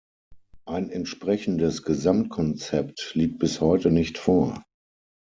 Ein 0.65 0.89
entsprechendes 0.89 1.83
Gesamtkonzept 1.83 3.11
liegt 3.13 3.37
bis 3.37 3.61
heute 3.61 3.91
nicht 3.91 4.17
vor. 4.17 4.63